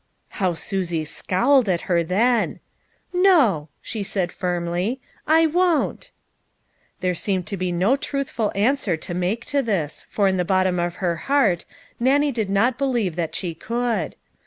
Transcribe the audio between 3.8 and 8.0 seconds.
she said, firmly," I won't." There seemed to be no